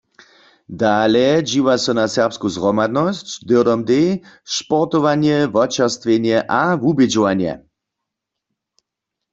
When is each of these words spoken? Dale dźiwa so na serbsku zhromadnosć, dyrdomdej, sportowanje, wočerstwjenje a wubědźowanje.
Dale 0.79 1.27
dźiwa 1.49 1.73
so 1.83 1.91
na 1.99 2.05
serbsku 2.15 2.47
zhromadnosć, 2.55 3.27
dyrdomdej, 3.49 4.07
sportowanje, 4.57 5.37
wočerstwjenje 5.53 6.37
a 6.59 6.61
wubědźowanje. 6.81 7.53